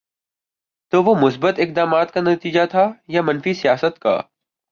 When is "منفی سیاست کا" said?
3.21-4.21